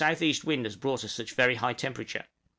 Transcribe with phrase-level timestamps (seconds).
[0.19, 0.33] E.
[0.43, 2.25] wind has brought us such a very high temperature?